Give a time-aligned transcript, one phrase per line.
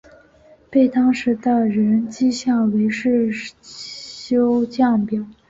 [0.71, 5.23] 被当时的人讥笑为世修降表。